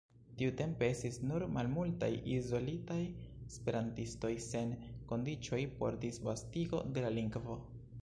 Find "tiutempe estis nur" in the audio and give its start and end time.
0.37-1.45